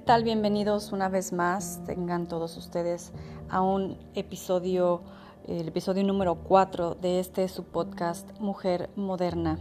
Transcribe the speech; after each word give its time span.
¿qué 0.00 0.06
tal? 0.06 0.24
Bienvenidos 0.24 0.92
una 0.92 1.10
vez 1.10 1.30
más, 1.30 1.84
tengan 1.84 2.26
todos 2.26 2.56
ustedes 2.56 3.12
a 3.50 3.60
un 3.60 3.98
episodio, 4.14 5.02
el 5.46 5.68
episodio 5.68 6.02
número 6.04 6.36
4 6.36 6.94
de 6.94 7.20
este 7.20 7.46
su 7.48 7.64
podcast 7.64 8.26
Mujer 8.40 8.88
Moderna. 8.96 9.58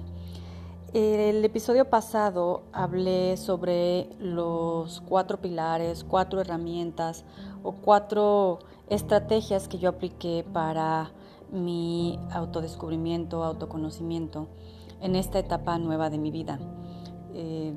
El 0.94 1.44
episodio 1.44 1.90
pasado 1.90 2.64
hablé 2.72 3.36
sobre 3.36 4.08
los 4.18 5.02
cuatro 5.02 5.42
pilares, 5.42 6.06
cuatro 6.06 6.40
herramientas 6.40 7.26
o 7.62 7.74
cuatro 7.74 8.60
estrategias 8.88 9.68
que 9.68 9.78
yo 9.78 9.90
apliqué 9.90 10.46
para 10.54 11.12
mi 11.52 12.18
autodescubrimiento, 12.32 13.44
autoconocimiento 13.44 14.48
en 15.02 15.18
esta 15.18 15.38
etapa 15.38 15.78
nueva 15.80 16.10
de 16.10 16.18
mi 16.18 16.32
vida. 16.32 16.60
Eh, 17.34 17.74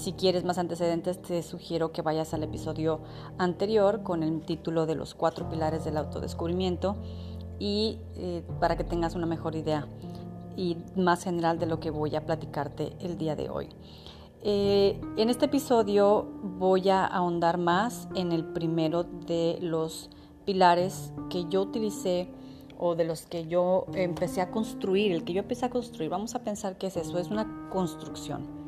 si 0.00 0.14
quieres 0.14 0.44
más 0.44 0.56
antecedentes, 0.56 1.20
te 1.20 1.42
sugiero 1.42 1.92
que 1.92 2.00
vayas 2.00 2.32
al 2.32 2.42
episodio 2.42 3.00
anterior 3.36 4.02
con 4.02 4.22
el 4.22 4.40
título 4.40 4.86
de 4.86 4.94
los 4.94 5.14
cuatro 5.14 5.50
pilares 5.50 5.84
del 5.84 5.98
autodescubrimiento 5.98 6.96
y 7.58 7.98
eh, 8.16 8.42
para 8.60 8.76
que 8.78 8.84
tengas 8.84 9.14
una 9.14 9.26
mejor 9.26 9.56
idea 9.56 9.86
y 10.56 10.78
más 10.96 11.22
general 11.24 11.58
de 11.58 11.66
lo 11.66 11.80
que 11.80 11.90
voy 11.90 12.16
a 12.16 12.24
platicarte 12.24 12.96
el 13.00 13.18
día 13.18 13.36
de 13.36 13.50
hoy. 13.50 13.68
Eh, 14.42 14.98
en 15.18 15.28
este 15.28 15.44
episodio 15.44 16.26
voy 16.58 16.88
a 16.88 17.04
ahondar 17.04 17.58
más 17.58 18.08
en 18.14 18.32
el 18.32 18.46
primero 18.46 19.04
de 19.04 19.58
los 19.60 20.08
pilares 20.46 21.12
que 21.28 21.44
yo 21.50 21.60
utilicé 21.60 22.30
o 22.78 22.94
de 22.94 23.04
los 23.04 23.26
que 23.26 23.46
yo 23.46 23.84
empecé 23.92 24.40
a 24.40 24.50
construir, 24.50 25.12
el 25.12 25.24
que 25.24 25.34
yo 25.34 25.40
empecé 25.40 25.66
a 25.66 25.70
construir. 25.70 26.08
Vamos 26.08 26.34
a 26.34 26.38
pensar 26.38 26.78
que 26.78 26.86
es 26.86 26.96
eso, 26.96 27.18
es 27.18 27.28
una 27.28 27.68
construcción 27.68 28.59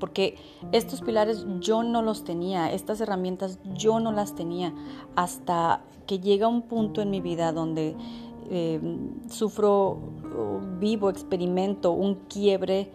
porque 0.00 0.36
estos 0.72 1.02
pilares 1.02 1.46
yo 1.60 1.84
no 1.84 2.02
los 2.02 2.24
tenía, 2.24 2.72
estas 2.72 3.00
herramientas 3.00 3.60
yo 3.74 4.00
no 4.00 4.10
las 4.10 4.34
tenía 4.34 4.74
hasta 5.14 5.82
que 6.06 6.18
llega 6.18 6.48
un 6.48 6.62
punto 6.62 7.02
en 7.02 7.10
mi 7.10 7.20
vida 7.20 7.52
donde 7.52 7.94
eh, 8.50 8.80
sufro, 9.28 9.98
vivo, 10.80 11.08
experimento 11.08 11.92
un 11.92 12.16
quiebre 12.28 12.90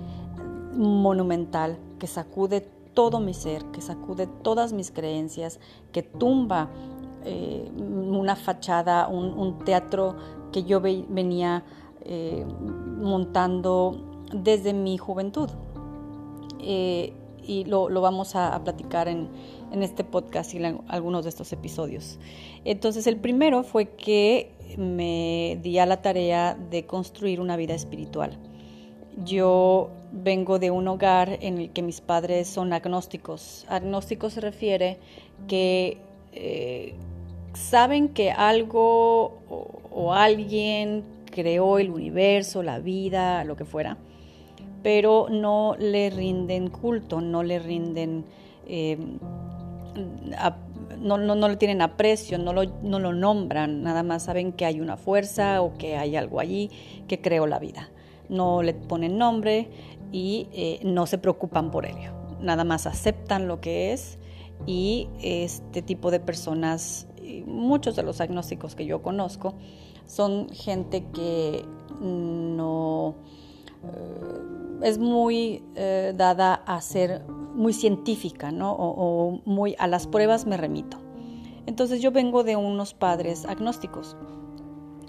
monumental 0.73 1.78
que 1.98 2.08
sacude 2.08 2.67
todo 2.94 3.20
mi 3.20 3.33
ser, 3.33 3.64
que 3.66 3.81
sacude 3.81 4.28
todas 4.28 4.73
mis 4.73 4.92
creencias, 4.92 5.59
que 5.92 6.02
tumba 6.03 6.70
eh, 7.23 7.72
una 7.78 8.36
fachada, 8.36 9.08
un, 9.08 9.59
teatro 9.59 10.16
que 10.52 10.64
yo 10.64 10.81
venía 10.81 11.64
eh, 12.02 12.45
montando 13.00 14.23
desde 14.33 14.73
mi 14.73 14.98
juventud. 14.98 15.50
Eh, 16.66 17.13
y 17.47 17.63
lo, 17.66 17.89
vamos 18.02 18.35
a, 18.35 18.59
platicar 18.63 19.08
en, 19.08 19.30
este 19.71 20.03
podcast 20.03 20.53
y 20.53 20.58
en 20.58 20.81
algunos 20.88 21.25
de 21.25 21.30
estos 21.30 21.52
episodios. 21.52 22.17
Entonces, 22.63 23.08
el 23.08 23.17
primero 23.17 23.63
fue 23.63 23.89
que 23.89 24.52
me 24.77 25.59
di 25.61 25.77
a 25.80 25.86
la 25.86 26.02
tarea 26.02 26.55
de 26.55 26.86
construir 26.86 27.39
una 27.41 27.58
vida 27.58 27.73
espiritual. 27.73 28.38
Yo 29.23 29.89
vengo 30.11 30.59
de 30.59 30.71
un 30.71 30.88
hogar 30.88 31.38
en 31.41 31.58
el 31.58 31.71
que 31.71 31.81
mis 31.81 32.02
padres 32.02 32.47
son 32.47 32.73
agnósticos. 32.73 33.66
Agnóstico 33.69 34.30
se 34.30 34.41
refiere 34.41 34.97
que 35.47 35.97
eh, 36.33 36.95
saben 37.53 38.09
que 38.09 38.31
algo 38.31 39.39
o 39.91 40.13
alguien 40.13 41.03
creó 41.31 41.80
el 41.80 41.89
universo, 41.89 42.63
la 42.63 42.80
vida, 42.80 43.43
lo 43.43 43.55
que 43.55 43.66
fuera, 43.66 43.97
pero 44.86 45.25
no 45.31 45.75
le 45.80 46.11
rinden 46.11 46.69
culto, 46.69 47.19
no 47.19 47.41
le 47.41 47.58
rinden, 47.58 48.23
eh, 48.67 49.00
no, 51.00 51.17
no, 51.17 51.49
le 51.49 51.55
tienen 51.55 51.82
aprecio, 51.82 52.37
no 52.37 52.54
lo, 52.54 52.65
no 52.83 52.99
lo 52.99 53.11
nombran, 53.11 53.82
nada 53.82 54.04
más 54.04 54.26
saben 54.26 54.54
que 54.54 54.64
hay 54.64 54.80
una 54.80 54.95
fuerza 54.95 55.64
o 55.64 55.76
que 55.76 55.98
hay 55.98 56.15
algo 56.15 56.39
allí 56.39 56.70
que 57.08 57.20
creó 57.20 57.48
la 57.48 57.58
vida. 57.58 57.89
No 58.30 58.61
le 58.61 58.76
ponen 58.76 59.17
nombre 59.17 59.70
y 60.11 60.49
eh, 60.54 60.80
no 60.83 61.08
se 61.08 61.17
preocupan 61.17 61.71
por 61.71 61.87
ello, 61.87 62.11
nada 62.39 62.64
más 62.64 62.86
aceptan 62.86 63.48
lo 63.48 63.61
que 63.61 63.92
es 63.92 64.20
y 64.67 65.10
este 65.20 65.81
tipo 65.81 66.11
de 66.11 66.20
personas, 66.20 67.08
muchos 67.48 67.95
de 67.95 68.04
los 68.04 68.21
agnósticos 68.21 68.76
que 68.76 68.86
yo 68.86 69.02
conozco, 69.02 69.55
son 70.05 70.48
gente 70.49 71.05
que 71.11 71.65
no 71.99 73.15
eh, 73.83 74.64
es 74.81 74.97
muy 74.97 75.63
eh, 75.75 76.13
dada 76.15 76.55
a 76.65 76.81
ser 76.81 77.23
muy 77.55 77.73
científica, 77.73 78.52
¿no? 78.52 78.73
O, 78.73 79.41
muy 79.45 79.75
a 79.80 79.87
las 79.87 80.08
pruebas 80.08 80.45
me 80.45 80.58
remito. 80.58 80.97
Entonces 81.65 82.02
yo 82.02 82.11
vengo 82.11 82.43
de 82.43 82.55
unos 82.55 82.93
padres 82.93 83.45
agnósticos. 83.45 84.15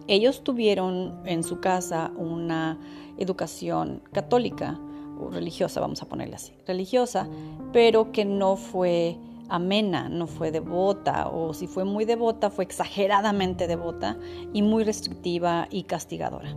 Ellos 0.06 0.44
tuvieron 0.44 1.20
en 1.24 1.42
su 1.42 1.60
casa 1.60 2.12
una 2.16 2.78
educación 3.18 4.02
católica 4.12 4.78
o 5.20 5.30
religiosa, 5.30 5.80
vamos 5.80 6.02
a 6.02 6.06
ponerla 6.06 6.36
así, 6.36 6.52
religiosa, 6.66 7.28
pero 7.72 8.12
que 8.12 8.24
no 8.24 8.56
fue 8.56 9.18
amena, 9.48 10.08
no 10.08 10.26
fue 10.26 10.50
devota, 10.50 11.28
o 11.28 11.54
si 11.54 11.66
fue 11.66 11.84
muy 11.84 12.04
devota, 12.04 12.50
fue 12.50 12.64
exageradamente 12.64 13.66
devota 13.66 14.16
y 14.52 14.62
muy 14.62 14.84
restrictiva 14.84 15.68
y 15.70 15.84
castigadora. 15.84 16.54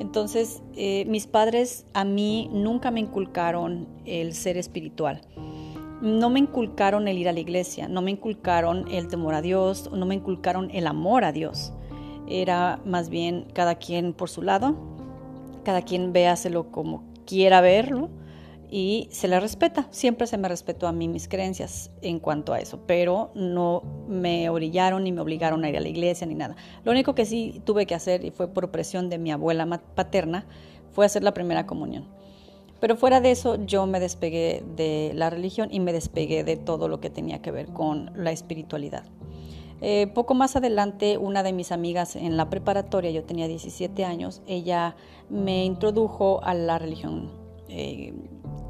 Entonces, 0.00 0.62
eh, 0.76 1.04
mis 1.06 1.26
padres 1.26 1.86
a 1.94 2.04
mí 2.04 2.50
nunca 2.52 2.90
me 2.90 3.00
inculcaron 3.00 3.88
el 4.04 4.34
ser 4.34 4.56
espiritual. 4.56 5.20
No 6.02 6.30
me 6.30 6.40
inculcaron 6.40 7.08
el 7.08 7.18
ir 7.18 7.28
a 7.28 7.32
la 7.32 7.40
iglesia, 7.40 7.88
no 7.88 8.02
me 8.02 8.10
inculcaron 8.10 8.86
el 8.90 9.08
temor 9.08 9.34
a 9.34 9.42
Dios, 9.42 9.90
no 9.92 10.04
me 10.04 10.16
inculcaron 10.16 10.70
el 10.72 10.86
amor 10.86 11.24
a 11.24 11.32
Dios. 11.32 11.72
Era 12.28 12.80
más 12.84 13.08
bien 13.08 13.46
cada 13.54 13.76
quien 13.76 14.12
por 14.12 14.28
su 14.28 14.42
lado, 14.42 14.76
cada 15.62 15.82
quien 15.82 16.12
véaselo 16.12 16.70
como 16.70 17.04
quiera 17.24 17.60
verlo 17.60 18.10
y 18.74 19.06
se 19.12 19.28
le 19.28 19.38
respeta. 19.38 19.86
Siempre 19.92 20.26
se 20.26 20.36
me 20.36 20.48
respetó 20.48 20.88
a 20.88 20.92
mí 20.92 21.06
mis 21.06 21.28
creencias 21.28 21.92
en 22.02 22.18
cuanto 22.18 22.52
a 22.52 22.58
eso, 22.58 22.80
pero 22.88 23.30
no 23.36 23.84
me 24.08 24.50
orillaron 24.50 25.04
ni 25.04 25.12
me 25.12 25.20
obligaron 25.20 25.64
a 25.64 25.68
ir 25.68 25.76
a 25.76 25.80
la 25.80 25.86
iglesia 25.86 26.26
ni 26.26 26.34
nada. 26.34 26.56
Lo 26.82 26.90
único 26.90 27.14
que 27.14 27.24
sí 27.24 27.62
tuve 27.64 27.86
que 27.86 27.94
hacer, 27.94 28.24
y 28.24 28.32
fue 28.32 28.48
por 28.48 28.72
presión 28.72 29.10
de 29.10 29.18
mi 29.18 29.30
abuela 29.30 29.64
paterna, 29.94 30.44
fue 30.90 31.06
hacer 31.06 31.22
la 31.22 31.32
primera 31.32 31.66
comunión. 31.66 32.08
Pero 32.80 32.96
fuera 32.96 33.20
de 33.20 33.30
eso, 33.30 33.64
yo 33.64 33.86
me 33.86 34.00
despegué 34.00 34.64
de 34.74 35.12
la 35.14 35.30
religión 35.30 35.68
y 35.70 35.78
me 35.78 35.92
despegué 35.92 36.42
de 36.42 36.56
todo 36.56 36.88
lo 36.88 36.98
que 36.98 37.10
tenía 37.10 37.40
que 37.40 37.52
ver 37.52 37.68
con 37.68 38.10
la 38.16 38.32
espiritualidad. 38.32 39.04
Eh, 39.82 40.08
poco 40.08 40.34
más 40.34 40.56
adelante, 40.56 41.16
una 41.16 41.44
de 41.44 41.52
mis 41.52 41.70
amigas 41.70 42.16
en 42.16 42.36
la 42.36 42.50
preparatoria, 42.50 43.12
yo 43.12 43.22
tenía 43.22 43.46
17 43.46 44.04
años, 44.04 44.42
ella 44.48 44.96
me 45.30 45.64
introdujo 45.64 46.42
a 46.42 46.54
la 46.54 46.80
religión 46.80 47.30
eh, 47.68 48.12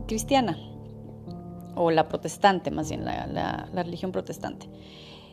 cristiana, 0.07 0.59
o 1.75 1.91
la 1.91 2.09
protestante, 2.09 2.71
más 2.71 2.89
bien 2.89 3.05
la, 3.05 3.69
religión 3.75 4.13
protestante, 4.13 4.69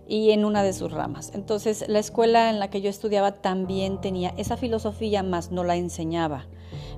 y 0.07 0.31
en 0.31 0.45
una 0.45 0.63
de 0.63 0.73
sus 0.73 0.91
ramas. 0.91 1.31
Entonces, 1.33 1.85
la 1.87 1.99
escuela 1.99 2.49
en 2.49 2.59
la 2.59 2.69
que 2.69 2.81
yo 2.81 2.89
estudiaba 2.89 3.33
también 3.33 4.01
tenía 4.01 4.33
esa 4.37 4.57
filosofía, 4.57 5.23
más 5.23 5.51
no 5.51 5.63
la 5.63 5.75
enseñaba, 5.75 6.47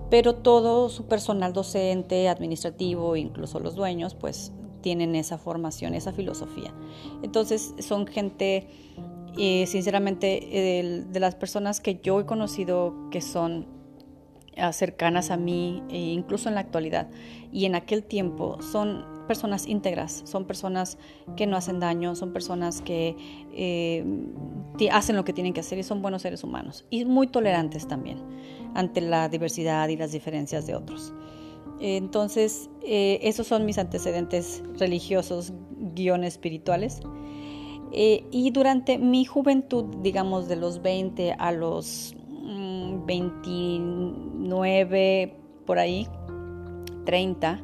pero 0.09 0.35
todo 0.35 0.89
su 0.89 1.06
personal 1.07 1.53
docente, 1.53 2.29
administrativo, 2.29 3.16
incluso 3.16 3.59
los 3.59 3.75
dueños, 3.75 4.16
pues 4.16 4.53
tienen 4.81 5.16
esa 5.16 5.38
formación, 5.38 5.94
esa 5.94 6.11
filosofía. 6.11 6.73
Entonces, 7.22 7.73
son 7.79 8.07
gente, 8.07 8.67
eh, 9.38 9.66
sinceramente, 9.67 11.05
de 11.09 11.19
las 11.19 11.35
personas 11.35 11.79
que 11.79 12.00
yo 12.01 12.19
he 12.19 12.25
conocido 12.25 13.09
que 13.09 13.22
son 13.22 13.82
cercanas 14.72 15.31
a 15.31 15.38
mí, 15.38 15.84
e 15.90 15.97
incluso 15.97 16.50
en 16.50 16.55
la 16.55 16.61
actualidad 16.61 17.09
y 17.52 17.66
en 17.66 17.76
aquel 17.76 18.03
tiempo, 18.03 18.61
son 18.61 19.05
personas 19.28 19.67
íntegras, 19.67 20.23
son 20.26 20.46
personas 20.46 20.97
que 21.35 21.47
no 21.47 21.58
hacen 21.58 21.79
daño, 21.79 22.16
son 22.16 22.34
personas 22.34 22.82
que 22.82 23.16
eh, 23.53 24.05
hacen 24.91 25.16
lo 25.16 25.23
que 25.23 25.34
tienen 25.34 25.53
que 25.53 25.61
hacer 25.61 25.79
y 25.79 25.84
son 25.84 26.02
buenos 26.02 26.23
seres 26.23 26.44
humanos 26.44 26.85
y 26.90 27.05
muy 27.05 27.28
tolerantes 27.28 27.88
también 27.88 28.17
ante 28.73 29.02
la 29.02 29.29
diversidad 29.29 29.88
y 29.90 29.97
las 29.97 30.11
diferencias 30.11 30.66
de 30.67 30.76
otros. 30.76 31.14
Entonces, 31.79 32.70
eh, 32.82 33.20
esos 33.23 33.47
son 33.47 33.66
mis 33.66 33.78
antecedentes 33.78 34.64
religiosos, 34.78 35.53
guiones 35.94 36.34
espirituales. 36.34 37.02
Eh, 37.91 38.26
y 38.32 38.52
durante 38.52 38.97
mi 38.97 39.26
juventud, 39.26 39.85
digamos 40.02 40.47
de 40.47 40.56
los 40.56 40.82
20 40.82 41.35
a 41.38 41.52
los 41.52 42.16
29, 42.43 45.34
por 45.66 45.79
ahí, 45.79 46.07
30, 47.05 47.61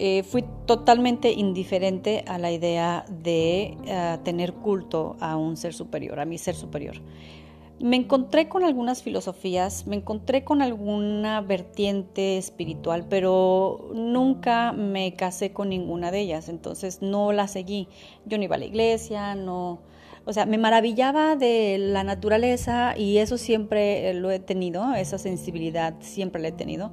eh, 0.00 0.22
fui 0.22 0.44
totalmente 0.66 1.32
indiferente 1.32 2.24
a 2.28 2.38
la 2.38 2.52
idea 2.52 3.04
de 3.08 3.76
eh, 3.84 4.18
tener 4.22 4.54
culto 4.54 5.16
a 5.20 5.36
un 5.36 5.56
ser 5.56 5.74
superior, 5.74 6.20
a 6.20 6.24
mi 6.24 6.38
ser 6.38 6.54
superior. 6.54 7.00
me 7.80 7.96
encontré 7.96 8.48
con 8.48 8.64
algunas 8.64 9.02
filosofías, 9.04 9.86
me 9.86 9.96
encontré 9.96 10.42
con 10.44 10.62
alguna 10.62 11.40
vertiente 11.40 12.36
espiritual, 12.36 13.06
pero 13.08 13.90
nunca 13.94 14.72
me 14.72 15.14
casé 15.14 15.52
con 15.52 15.68
ninguna 15.68 16.10
de 16.10 16.20
ellas, 16.20 16.48
entonces 16.48 17.02
no 17.02 17.32
la 17.32 17.46
seguí. 17.46 17.88
Yo 18.26 18.36
no 18.38 18.44
iba 18.44 18.56
a 18.56 18.58
la 18.58 18.66
iglesia, 18.66 19.36
no, 19.36 19.80
o 20.28 20.32
sea, 20.34 20.44
me 20.44 20.58
maravillaba 20.58 21.36
de 21.36 21.78
la 21.78 22.04
naturaleza 22.04 22.94
y 22.98 23.16
eso 23.16 23.38
siempre 23.38 24.12
lo 24.12 24.30
he 24.30 24.38
tenido, 24.38 24.94
esa 24.94 25.16
sensibilidad 25.16 25.94
siempre 26.00 26.42
la 26.42 26.48
he 26.48 26.52
tenido, 26.52 26.92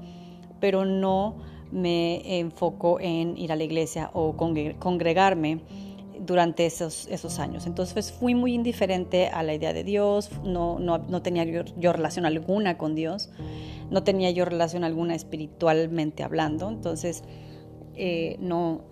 pero 0.61 0.85
no 0.85 1.35
me 1.69 2.39
enfoco 2.39 2.97
en 3.01 3.37
ir 3.37 3.51
a 3.51 3.57
la 3.57 3.65
iglesia 3.65 4.09
o 4.13 4.37
congregarme 4.37 5.59
durante 6.17 6.65
esos, 6.65 7.07
esos 7.07 7.39
años. 7.39 7.67
Entonces 7.67 8.13
fui 8.13 8.35
muy 8.35 8.53
indiferente 8.53 9.27
a 9.27 9.43
la 9.43 9.53
idea 9.53 9.73
de 9.73 9.83
Dios, 9.83 10.31
no, 10.45 10.79
no, 10.79 10.99
no 10.99 11.21
tenía 11.21 11.43
yo, 11.43 11.91
relación 11.91 12.25
alguna 12.25 12.77
con 12.77 12.95
Dios, 12.95 13.31
no 13.89 14.01
tenía 14.03 14.31
yo 14.31 14.45
relación 14.45 14.85
alguna 14.85 15.13
espiritualmente 15.13 16.23
hablando, 16.23 16.69
entonces 16.69 17.25
eh, 17.95 18.37
no, 18.39 18.85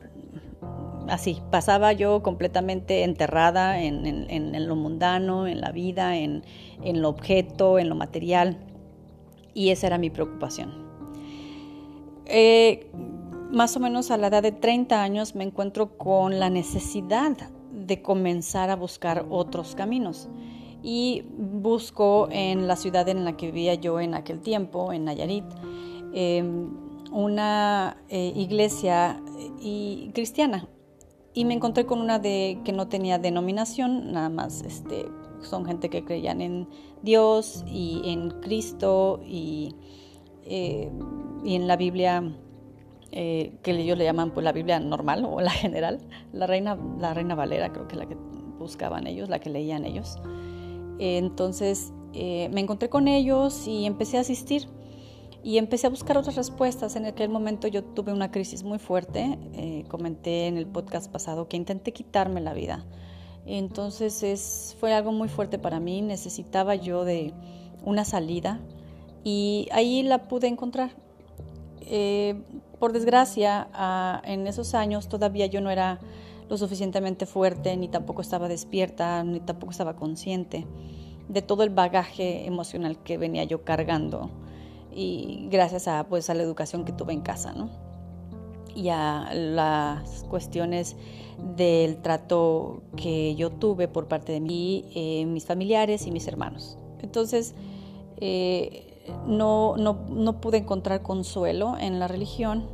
así, 1.09 1.41
pasaba 1.51 1.93
yo 1.93 2.23
completamente 2.23 3.03
enterrada 3.03 3.81
en, 3.81 4.67
lo 4.67 4.75
mundano, 4.75 5.47
en 5.47 5.61
la 5.61 5.71
vida, 5.71 6.17
en, 6.17 6.43
lo 6.83 7.09
objeto, 7.09 7.79
en 7.79 7.89
lo 7.89 7.95
material, 7.95 8.57
y 9.53 9.69
esa 9.69 9.87
era 9.87 9.97
mi 9.97 10.09
preocupación. 10.09 10.83
Eh, 12.25 12.89
más 13.51 13.75
o 13.77 13.79
menos 13.79 14.09
a 14.09 14.17
la 14.17 14.27
edad 14.27 14.41
de 14.41 14.51
30 14.51 15.03
años 15.03 15.35
me 15.35 15.43
encuentro 15.43 15.97
con 15.97 16.39
la 16.39 16.49
necesidad 16.49 17.37
de 17.71 18.01
comenzar 18.01 18.69
a 18.69 18.75
buscar 18.75 19.25
otros 19.29 19.75
caminos. 19.75 20.29
Y 20.81 21.23
busco 21.37 22.27
en 22.31 22.67
la 22.67 22.75
ciudad 22.75 23.07
en 23.07 23.23
la 23.23 23.37
que 23.37 23.47
vivía 23.47 23.75
yo 23.75 23.99
en 23.99 24.15
aquel 24.15 24.41
tiempo, 24.41 24.91
en 24.91 25.05
Nayarit, 25.05 25.45
em, 26.13 26.69
una 27.11 27.97
eh, 28.09 28.33
iglesia 28.35 29.21
eh, 29.37 29.51
y, 29.61 30.11
cristiana. 30.13 30.67
Y 31.33 31.45
me 31.45 31.55
encontré 31.55 31.85
con 31.85 31.99
una 31.99 32.19
de 32.19 32.59
que 32.63 32.71
no 32.71 32.87
tenía 32.87 33.17
denominación, 33.17 34.11
nada 34.11 34.29
más 34.29 34.61
este, 34.61 35.05
son 35.41 35.65
gente 35.65 35.89
que 35.89 36.03
creían 36.03 36.41
en 36.41 36.67
Dios 37.01 37.63
y 37.67 38.01
en 38.05 38.29
Cristo 38.41 39.19
y, 39.25 39.75
eh, 40.43 40.91
y 41.43 41.55
en 41.55 41.67
la 41.67 41.75
Biblia 41.75 42.23
eh, 43.11 43.53
que 43.61 43.71
ellos 43.71 43.97
le 43.97 44.05
llaman 44.05 44.31
pues 44.31 44.43
la 44.43 44.51
Biblia 44.51 44.79
normal 44.79 45.25
o 45.25 45.41
la 45.41 45.51
general, 45.51 45.99
la 46.31 46.47
reina, 46.47 46.77
la 46.99 47.13
reina 47.13 47.35
Valera 47.35 47.71
creo 47.71 47.87
que 47.87 47.93
es 47.93 47.99
la 47.99 48.07
que 48.07 48.15
buscaban 48.57 49.07
ellos, 49.07 49.29
la 49.29 49.39
que 49.39 49.49
leían 49.49 49.85
ellos. 49.85 50.17
entonces 50.99 51.93
eh, 52.13 52.49
me 52.53 52.61
encontré 52.61 52.89
con 52.89 53.07
ellos 53.07 53.67
y 53.67 53.85
empecé 53.85 54.17
a 54.17 54.21
asistir 54.21 54.67
y 55.43 55.57
empecé 55.57 55.87
a 55.87 55.89
buscar 55.89 56.17
otras 56.17 56.35
respuestas. 56.35 56.95
En 56.95 57.05
aquel 57.05 57.29
momento 57.29 57.67
yo 57.67 57.83
tuve 57.83 58.13
una 58.13 58.31
crisis 58.31 58.63
muy 58.63 58.79
fuerte, 58.79 59.37
eh, 59.53 59.83
comenté 59.89 60.47
en 60.47 60.57
el 60.57 60.65
podcast 60.65 61.11
pasado 61.11 61.49
que 61.49 61.57
intenté 61.57 61.91
quitarme 61.91 62.39
la 62.39 62.53
vida. 62.53 62.85
Entonces 63.45 64.23
es, 64.23 64.77
fue 64.79 64.93
algo 64.93 65.11
muy 65.11 65.27
fuerte 65.27 65.59
para 65.59 65.81
mí, 65.81 66.01
necesitaba 66.01 66.75
yo 66.75 67.03
de 67.03 67.33
una 67.83 68.05
salida 68.05 68.61
y 69.25 69.67
ahí 69.73 70.01
la 70.01 70.29
pude 70.29 70.47
encontrar. 70.47 70.91
Eh, 71.81 72.41
por 72.79 72.93
desgracia, 72.93 73.67
en 74.23 74.47
esos 74.47 74.73
años 74.73 75.09
todavía 75.09 75.45
yo 75.47 75.59
no 75.59 75.69
era 75.69 75.99
lo 76.49 76.57
suficientemente 76.57 77.25
fuerte, 77.25 77.75
ni 77.75 77.89
tampoco 77.89 78.21
estaba 78.21 78.47
despierta, 78.47 79.23
ni 79.23 79.41
tampoco 79.41 79.71
estaba 79.71 79.95
consciente 79.95 80.65
de 81.27 81.41
todo 81.41 81.63
el 81.63 81.69
bagaje 81.69 82.45
emocional 82.45 82.97
que 83.03 83.17
venía 83.17 83.43
yo 83.45 83.63
cargando 83.63 84.29
y 84.95 85.47
gracias 85.49 85.87
a 85.87 86.05
pues 86.07 86.29
a 86.29 86.33
la 86.33 86.43
educación 86.43 86.85
que 86.85 86.91
tuve 86.91 87.13
en 87.13 87.21
casa, 87.21 87.53
¿no? 87.53 87.69
Y 88.75 88.89
a 88.89 89.33
las 89.33 90.23
cuestiones 90.29 90.95
del 91.55 91.97
trato 91.97 92.81
que 92.95 93.35
yo 93.35 93.51
tuve 93.51 93.87
por 93.87 94.07
parte 94.07 94.31
de 94.31 94.39
mí, 94.39 94.85
eh, 94.95 95.25
mis 95.25 95.45
familiares 95.45 96.07
y 96.07 96.11
mis 96.11 96.27
hermanos. 96.27 96.77
Entonces, 97.01 97.53
eh, 98.17 98.93
no, 99.27 99.75
no, 99.77 100.41
pude 100.41 100.57
encontrar 100.57 101.01
consuelo 101.01 101.77
en 101.77 101.99
la 101.99 102.07
religión 102.07 102.67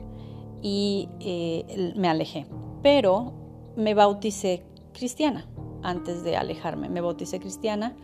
y 0.62 1.10
eh, 1.20 1.94
me 1.96 2.08
alejé. 2.08 2.46
Pero 2.82 3.34
me 3.76 3.94
bauticé 3.94 4.64
cristiana 4.94 5.48
antes 5.82 6.24
de 6.24 6.38
alejarme. 6.38 6.90
Me 6.90 7.02
bauticé 7.02 7.40
cristiana 7.40 7.96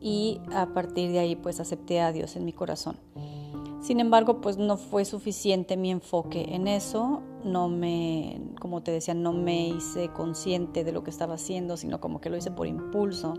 y 0.00 0.40
a 0.52 0.66
partir 0.66 1.12
de 1.12 1.20
ahí 1.20 1.36
pues 1.36 1.60
acepté 1.60 2.00
a 2.00 2.12
Dios 2.12 2.36
en 2.36 2.44
mi 2.44 2.52
corazón. 2.52 2.96
Sin 3.82 3.98
embargo, 3.98 4.40
pues 4.40 4.58
no 4.58 4.76
fue 4.76 5.04
suficiente 5.04 5.76
mi 5.76 5.90
enfoque 5.90 6.54
en 6.54 6.68
eso, 6.68 7.20
no 7.44 7.68
me, 7.68 8.40
como 8.60 8.80
te 8.84 8.92
decía, 8.92 9.12
no 9.12 9.32
me 9.32 9.68
hice 9.68 10.08
consciente 10.10 10.84
de 10.84 10.92
lo 10.92 11.02
que 11.02 11.10
estaba 11.10 11.34
haciendo, 11.34 11.76
sino 11.76 12.00
como 12.00 12.20
que 12.20 12.30
lo 12.30 12.36
hice 12.36 12.52
por 12.52 12.68
impulso 12.68 13.34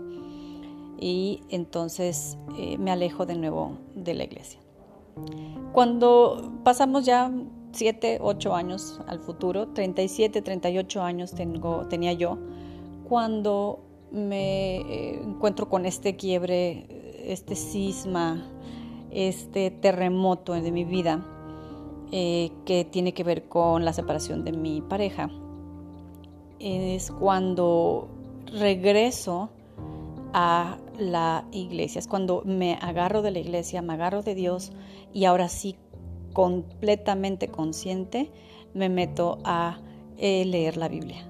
y 1.00 1.40
entonces 1.48 2.36
eh, 2.58 2.76
me 2.76 2.90
alejo 2.90 3.24
de 3.24 3.36
nuevo 3.36 3.78
de 3.94 4.12
la 4.12 4.24
iglesia. 4.24 4.60
Cuando 5.72 6.52
pasamos 6.62 7.06
ya 7.06 7.32
7, 7.72 8.18
8 8.20 8.54
años 8.54 9.00
al 9.06 9.20
futuro, 9.20 9.68
37, 9.68 10.42
38 10.42 11.02
años 11.02 11.32
tenía 11.88 12.12
yo, 12.12 12.36
cuando 13.08 13.80
me 14.12 14.76
eh, 14.76 15.22
encuentro 15.22 15.70
con 15.70 15.86
este 15.86 16.16
quiebre, 16.16 16.86
este 17.32 17.56
cisma, 17.56 18.46
este 19.14 19.70
terremoto 19.70 20.52
de 20.52 20.70
mi 20.70 20.84
vida 20.84 21.26
eh, 22.12 22.50
que 22.66 22.84
tiene 22.84 23.14
que 23.14 23.24
ver 23.24 23.48
con 23.48 23.84
la 23.84 23.92
separación 23.92 24.44
de 24.44 24.52
mi 24.52 24.80
pareja, 24.82 25.30
es 26.58 27.10
cuando 27.10 28.08
regreso 28.52 29.50
a 30.32 30.78
la 30.98 31.44
iglesia. 31.52 31.98
Es 31.98 32.08
cuando 32.08 32.42
me 32.44 32.74
agarro 32.80 33.22
de 33.22 33.30
la 33.30 33.38
iglesia, 33.38 33.82
me 33.82 33.94
agarro 33.94 34.22
de 34.22 34.34
Dios 34.34 34.72
y 35.12 35.24
ahora 35.24 35.48
sí, 35.48 35.76
completamente 36.32 37.48
consciente, 37.48 38.30
me 38.74 38.88
meto 38.88 39.38
a 39.44 39.78
eh, 40.18 40.44
leer 40.44 40.76
la 40.76 40.88
Biblia. 40.88 41.24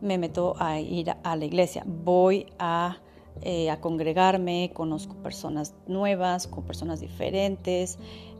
Me 0.00 0.18
meto 0.18 0.54
a 0.58 0.80
ir 0.80 1.14
a 1.22 1.36
la 1.36 1.44
iglesia. 1.44 1.84
Voy 1.86 2.46
a, 2.58 2.98
eh, 3.42 3.70
a 3.70 3.80
congregarme, 3.80 4.70
conozco 4.74 5.14
personas 5.16 5.74
nuevas, 5.86 6.46
con 6.46 6.64
personas 6.64 7.00
diferentes. 7.00 7.98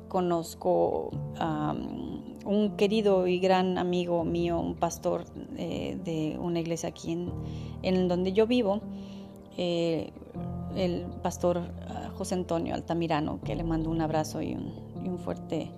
Conozco 0.09 1.11
a 1.39 1.75
un 2.45 2.77
querido 2.77 3.27
y 3.27 3.41
gran 3.41 3.79
amigo 3.79 4.25
mío, 4.25 4.61
un 4.61 4.77
pastor 4.77 5.25
eh, 5.57 5.99
de 6.05 6.39
una 6.39 6.61
iglesia 6.61 6.91
aquí 6.91 7.13
en, 7.13 7.33
en 7.83 8.07
donde 8.07 8.33
yo 8.33 8.47
vivo 8.47 8.81
eh, 9.57 10.11
el 10.77 11.07
pastor 11.23 11.63
ah, 11.89 12.11
José 12.17 12.35
Antonio 12.35 12.75
Altamirano, 12.75 13.41
que 13.45 13.55
le 13.55 13.63
mando 13.63 13.91
un 13.91 14.01
abrazo 14.01 14.43
y 14.43 14.55
un, 14.55 15.19
fuerte 15.19 15.71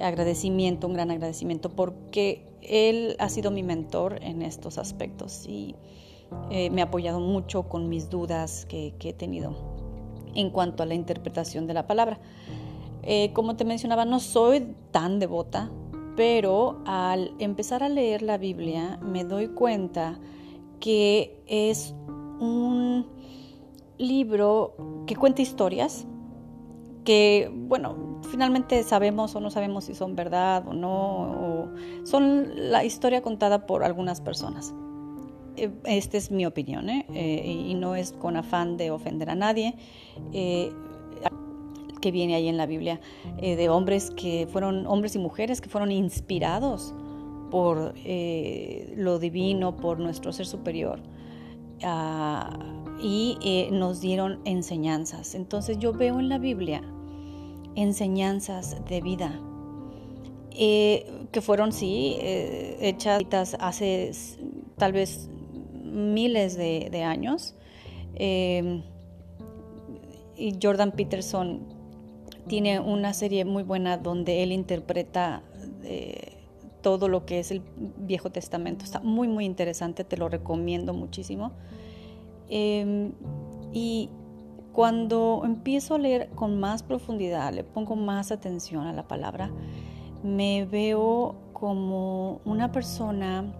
agradecimiento, 0.00 0.86
un 0.86 0.94
gran 0.94 1.10
agradecimiento, 1.10 1.68
porque 1.68 2.46
él 2.62 3.14
ha 3.18 3.28
sido 3.28 3.50
mi 3.50 3.62
mentor 3.62 4.18
en 4.22 4.40
estos 4.40 4.78
aspectos 4.78 5.46
y 5.46 5.74
eh, 6.50 6.70
me 6.70 6.82
ha 6.82 6.86
apoyado 6.86 7.20
mucho 7.20 7.64
con 7.64 7.88
mis 7.88 8.10
dudas 8.10 8.66
que, 8.66 8.94
he 9.00 9.12
tenido 9.12 9.54
en 10.34 10.50
cuanto 10.50 10.82
a 10.82 10.86
la 10.86 10.94
interpretación 10.94 11.66
de 11.66 11.74
la 11.74 11.86
palabra. 11.86 12.18
Eh, 13.02 13.32
como 13.32 13.56
te 13.56 13.64
mencionaba, 13.64 14.04
no 14.04 14.20
soy 14.20 14.74
tan 14.90 15.18
devota, 15.18 15.70
pero 16.16 16.80
al 16.86 17.34
empezar 17.38 17.82
a 17.82 17.88
leer 17.88 18.22
la 18.22 18.36
Biblia 18.36 18.98
me 19.02 19.24
doy 19.24 19.48
cuenta 19.48 20.18
que 20.80 21.42
es 21.46 21.94
un 22.40 23.06
libro 23.98 25.04
que 25.06 25.16
cuenta 25.16 25.42
historias 25.42 26.06
que, 27.04 27.50
bueno, 27.54 28.20
finalmente 28.30 28.82
sabemos 28.82 29.34
o 29.34 29.40
no 29.40 29.50
sabemos 29.50 29.84
si 29.84 29.94
son 29.94 30.16
verdad 30.16 30.66
o 30.68 30.74
no, 30.74 31.70
son 32.04 32.70
la 32.70 32.84
historia 32.84 33.22
contada 33.22 33.66
por 33.66 33.84
algunas 33.84 34.20
personas. 34.20 34.74
Eh, 35.56 35.70
esta 35.84 36.16
es 36.16 36.30
mi 36.30 36.46
opinión, 36.46 36.88
¿eh? 36.88 37.06
Eh, 37.14 37.66
y 37.68 37.74
no 37.74 37.94
es 37.94 38.12
con 38.12 38.36
afán 38.36 38.76
de 38.76 38.90
ofender 38.90 39.30
a 39.30 39.34
nadie, 39.34 39.74
que 42.00 42.10
viene 42.10 42.34
ahí 42.34 42.48
en 42.48 42.56
la 42.56 42.66
Biblia, 42.66 43.00
de 43.40 43.68
hombres 43.68 44.10
que 44.10 44.48
fueron, 44.50 44.86
hombres 44.86 45.14
y 45.16 45.18
mujeres 45.18 45.60
que 45.60 45.68
fueron 45.68 45.92
inspirados 45.92 46.94
por 47.50 47.94
lo 48.96 49.18
divino, 49.18 49.76
por 49.76 49.98
nuestro 49.98 50.32
ser 50.32 50.46
superior 50.46 51.02
y 53.02 53.38
eh, 53.42 53.68
nos 53.72 54.00
dieron 54.00 54.40
enseñanzas. 54.44 55.34
Entonces 55.34 55.78
yo 55.78 55.92
veo 55.92 56.18
en 56.18 56.28
la 56.28 56.38
Biblia 56.38 56.82
enseñanzas 57.74 58.76
de 58.88 59.00
vida 59.00 59.40
eh, 60.52 61.06
que 61.32 61.40
fueron, 61.40 61.72
sí, 61.72 62.16
eh, 62.18 62.76
hechas 62.80 63.56
hace 63.60 64.10
tal 64.76 64.92
vez 64.92 65.30
miles 65.90 66.56
de, 66.56 67.02
años. 67.04 67.54
y 68.18 68.82
Jordan 70.62 70.92
Peterson 70.92 71.60
tiene 72.46 72.80
una 72.80 73.12
serie 73.12 73.44
muy 73.44 73.62
buena 73.62 73.96
donde 73.96 74.42
él 74.42 74.52
interpreta 74.52 75.42
eh, 75.84 76.36
todo 76.82 77.08
lo 77.08 77.26
que 77.26 77.38
es 77.38 77.50
el 77.50 77.62
Viejo 77.98 78.30
Testamento. 78.30 78.84
Está 78.84 79.00
muy, 79.00 79.28
muy 79.28 79.44
interesante, 79.44 80.02
te 80.02 80.16
lo 80.16 80.28
recomiendo 80.28 80.94
muchísimo. 80.94 81.52
Em, 82.48 83.12
y 83.72 84.10
cuando 84.72 85.42
empiezo 85.44 85.94
a 85.94 85.98
leer 85.98 86.30
con 86.30 86.58
más 86.58 86.82
profundidad, 86.82 87.52
le 87.52 87.64
pongo 87.64 87.96
más 87.96 88.32
atención 88.32 88.86
a 88.86 88.92
la 88.92 89.06
palabra, 89.06 89.50
me 90.22 90.64
veo 90.64 91.36
como 91.52 92.40
una 92.44 92.72
persona 92.72 93.52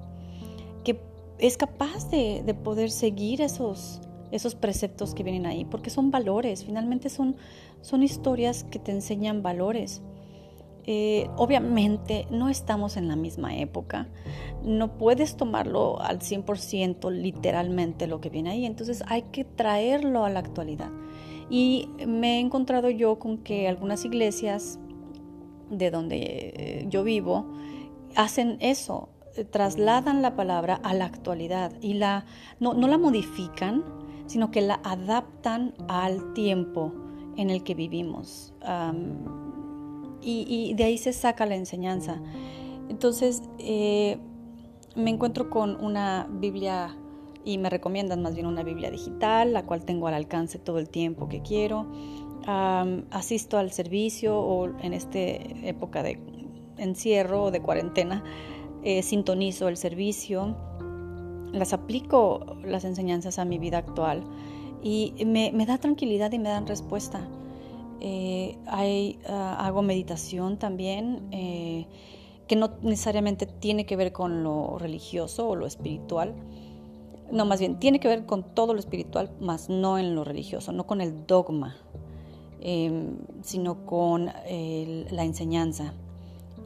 es 1.40 1.56
capaz 1.56 2.10
de, 2.10 2.42
de 2.44 2.54
poder 2.54 2.90
seguir 2.90 3.40
esos, 3.40 4.00
esos 4.30 4.54
preceptos 4.54 5.14
que 5.14 5.22
vienen 5.22 5.46
ahí, 5.46 5.64
porque 5.64 5.90
son 5.90 6.10
valores, 6.10 6.64
finalmente 6.64 7.08
son, 7.08 7.36
son 7.80 8.02
historias 8.02 8.64
que 8.64 8.78
te 8.78 8.92
enseñan 8.92 9.42
valores. 9.42 10.02
Eh, 10.86 11.28
obviamente 11.36 12.26
no 12.30 12.48
estamos 12.48 12.96
en 12.96 13.06
la 13.06 13.14
misma 13.14 13.56
época, 13.56 14.08
no 14.64 14.96
puedes 14.96 15.36
tomarlo 15.36 16.00
al 16.00 16.20
100% 16.20 17.12
literalmente 17.12 18.06
lo 18.06 18.20
que 18.20 18.30
viene 18.30 18.50
ahí, 18.50 18.64
entonces 18.64 19.04
hay 19.06 19.22
que 19.30 19.44
traerlo 19.44 20.24
a 20.24 20.30
la 20.30 20.40
actualidad. 20.40 20.90
Y 21.50 21.90
me 22.06 22.36
he 22.36 22.40
encontrado 22.40 22.88
yo 22.88 23.18
con 23.18 23.38
que 23.38 23.68
algunas 23.68 24.04
iglesias 24.04 24.78
de 25.68 25.90
donde 25.90 26.16
eh, 26.56 26.86
yo 26.88 27.04
vivo 27.04 27.46
hacen 28.16 28.56
eso, 28.60 29.10
trasladan 29.50 30.22
la 30.22 30.36
palabra 30.36 30.80
a 30.82 30.94
la 30.94 31.06
actualidad 31.06 31.72
y 31.80 31.94
la, 31.94 32.24
no, 32.58 32.74
no 32.74 32.88
la 32.88 32.98
modifican, 32.98 33.84
sino 34.26 34.50
que 34.50 34.60
la 34.60 34.80
adaptan 34.84 35.74
al 35.88 36.32
tiempo 36.34 36.92
en 37.36 37.50
el 37.50 37.62
que 37.62 37.74
vivimos. 37.74 38.52
y, 40.22 40.74
de 40.74 40.84
ahí 40.84 40.98
se 40.98 41.12
saca 41.12 41.46
la 41.46 41.54
enseñanza. 41.54 42.20
Entonces, 42.88 43.42
eh, 43.58 44.18
me 44.94 45.10
encuentro 45.10 45.48
con 45.48 45.82
una 45.82 46.28
Biblia 46.30 46.96
y 47.44 47.58
me 47.58 47.70
recomiendan 47.70 48.20
más 48.22 48.34
bien 48.34 48.46
una 48.46 48.62
Biblia 48.62 48.90
digital, 48.90 49.52
la 49.52 49.64
cual 49.64 49.84
tengo 49.84 50.08
al 50.08 50.14
alcance 50.14 50.58
todo 50.58 50.78
el 50.78 50.88
tiempo 50.88 51.28
que 51.28 51.40
quiero. 51.40 51.86
asisto 53.10 53.58
al 53.58 53.70
servicio 53.70 54.38
o 54.38 54.66
en 54.80 54.92
esta 54.92 55.18
época 55.18 56.02
de 56.02 56.18
encierro 56.78 57.44
o 57.44 57.50
de 57.50 57.60
cuarentena, 57.60 58.24
eh, 58.82 59.02
sintonizo 59.02 59.68
el 59.68 59.76
servicio 59.76 60.56
las 61.52 61.72
aplico 61.72 62.56
las 62.64 62.84
enseñanzas 62.84 63.38
a 63.38 63.44
mi 63.44 63.58
vida 63.58 63.78
actual 63.78 64.22
y 64.82 65.14
me, 65.26 65.50
da 65.66 65.78
tranquilidad 65.78 66.32
y 66.32 66.38
me 66.38 66.48
dan 66.48 66.66
respuesta. 66.66 67.28
Ah, 68.02 69.56
hago 69.58 69.82
meditación 69.82 70.58
también, 70.58 71.28
eh, 71.32 71.86
que 72.46 72.56
no 72.56 72.70
necesariamente 72.82 73.46
tiene 73.46 73.84
que 73.84 73.96
ver 73.96 74.12
con 74.12 74.42
lo 74.42 74.78
religioso 74.78 75.48
o 75.48 75.56
lo 75.56 75.66
espiritual. 75.66 76.34
No, 77.30 77.44
más 77.44 77.60
bien 77.60 77.78
tiene 77.78 78.00
que 78.00 78.08
ver 78.08 78.24
con 78.26 78.54
todo 78.54 78.72
lo 78.72 78.80
espiritual, 78.80 79.30
más 79.40 79.68
no 79.68 79.98
en 79.98 80.14
lo 80.14 80.24
religioso, 80.24 80.72
no 80.72 80.86
con 80.86 81.00
el 81.00 81.26
dogma, 81.26 81.76
em, 82.60 83.18
sino 83.42 83.84
con 83.84 84.26
la 84.26 85.24
enseñanza. 85.24 85.92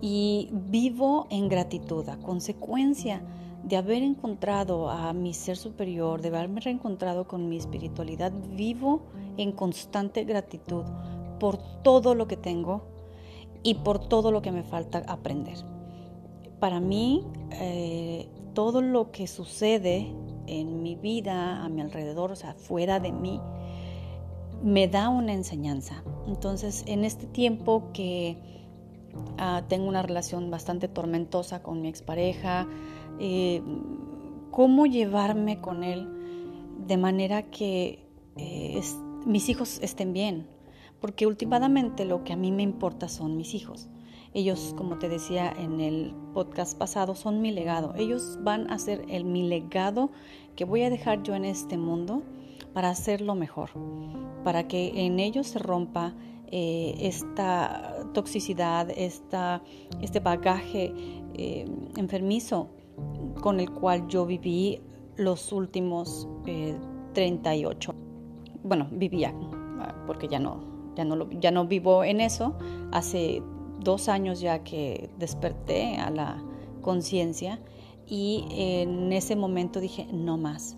Y 0.01 0.51
vivo 0.53 1.27
en 1.31 1.49
gratitud, 1.49 2.09
a 2.09 2.19
consecuencia 2.19 3.23
de 3.65 3.77
haber 3.77 4.03
encontrado 4.03 4.91
a 4.91 5.13
mi 5.13 5.33
ser 5.33 5.57
superior, 5.57 6.21
de 6.21 6.29
haberme 6.29 6.61
reencontrado 6.61 7.27
con 7.27 7.49
mi 7.49 7.57
espiritualidad, 7.57 8.33
vivo 8.55 9.03
en 9.37 9.53
constante 9.53 10.25
gratitud 10.25 10.85
por 11.41 11.59
todo 11.83 12.15
lo 12.15 12.29
que 12.29 12.37
tengo 12.37 12.83
y 13.63 13.75
por 13.77 13.99
todo 13.99 14.31
lo 14.31 14.43
que 14.43 14.53
me 14.53 14.63
falta 14.63 15.03
aprender. 15.09 15.57
Para 16.61 16.81
mí, 16.81 17.25
eh, 17.53 18.29
todo 18.53 18.83
lo 18.83 19.11
que 19.11 19.27
sucede 19.27 20.13
en 20.47 20.83
mi 20.83 20.95
vida, 20.95 21.65
a 21.65 21.69
mi 21.69 21.81
alrededor, 21.81 22.33
o 22.33 22.37
sea, 22.37 22.55
fuera 22.55 23.01
de 23.01 23.13
mí, 23.13 23.41
me 24.63 24.89
da 24.89 25.09
una 25.09 25.33
enseñanza. 25.33 26.05
Entonces, 26.27 26.85
en 26.87 27.05
este 27.05 27.27
tiempo 27.27 27.91
que 27.93 28.64
ah, 29.39 29.63
tengo 29.69 29.89
una 29.89 30.03
relación 30.03 30.51
bastante 30.51 30.89
tormentosa 30.89 31.63
con 31.63 31.81
mi 31.81 31.89
expareja, 31.89 32.67
eh, 33.19 33.63
cómo 34.51 34.87
llevarme 34.87 35.61
con 35.61 35.83
él 35.83 36.09
de 36.87 36.97
manera 36.97 37.43
que 37.51 38.07
eh, 38.37 38.81
mis 39.27 39.49
hijos 39.49 39.79
estén 39.83 40.13
bien, 40.13 40.47
porque 41.01 41.27
últimamente 41.27 42.05
lo 42.05 42.25
que 42.25 42.33
a 42.33 42.37
mí 42.37 42.53
me 42.53 42.63
importa 42.63 43.09
son 43.09 43.37
mis 43.37 43.55
hijos. 43.55 43.89
Ellos, 44.35 44.75
como 44.77 44.99
te 44.99 45.09
decía 45.09 45.53
en 45.57 45.81
el 45.81 46.13
podcast 46.35 46.77
pasado, 46.77 47.15
son 47.15 47.41
mi 47.41 47.53
legado. 47.53 47.95
Ellos 47.97 48.39
van 48.43 48.69
a 48.69 48.79
ser 48.79 49.05
el, 49.09 49.25
mi 49.25 49.47
legado 49.47 50.11
que 50.57 50.65
voy 50.65 50.83
a 50.83 50.91
dejar 50.91 51.23
yo 51.23 51.37
en 51.37 51.45
este 51.45 51.79
mundo 51.79 52.23
para 52.73 52.91
hacerlo 52.91 53.37
mejor, 53.37 53.71
para 54.43 54.67
que 54.67 55.07
en 55.07 55.21
ellos 55.21 55.47
se 55.47 55.61
rompa 55.61 56.15
eh, 56.57 56.95
esta 57.01 58.07
toxicidad, 58.13 58.89
esta, 58.97 59.61
este 60.01 60.21
bagaje 60.21 60.95
enfermizo 61.97 62.69
con 63.41 63.59
el 63.59 63.73
cual 63.73 64.07
yo 64.07 64.25
viví 64.25 64.81
los 65.17 65.51
últimos 65.51 66.29
38. 67.13 67.91
Eh, 67.91 67.95
bueno, 68.63 68.87
vivía, 68.93 69.35
porque 70.07 70.29
ya 70.29 70.39
no, 70.39 70.61
ya, 70.95 71.05
no 71.05 71.29
ya 71.41 71.51
no 71.51 71.67
vivo 71.67 72.05
en 72.05 72.21
eso. 72.21 72.57
Hace 72.93 73.43
dos 73.81 74.09
años 74.09 74.41
ya 74.41 74.63
que 74.63 75.11
desperté 75.19 75.97
a 75.97 76.11
la 76.11 76.41
conciencia 76.83 77.59
y 78.07 78.47
en 78.51 79.13
ese 79.13 79.35
momento 79.35 79.81
dije, 79.81 80.07
no 80.13 80.39
más. 80.39 80.77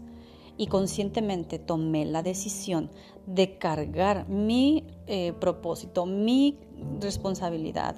Y 0.57 0.69
conscientemente 0.69 1.59
tomé 1.59 2.05
la 2.07 2.23
decisión 2.23 2.91
de 3.27 3.59
cargar 3.59 4.29
mi 4.29 4.85
eh, 5.07 5.33
propósito, 5.39 6.07
mi 6.07 6.59
responsabilidad 7.01 7.97